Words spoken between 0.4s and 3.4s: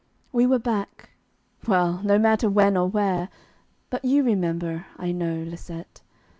were back well, no matter when or where;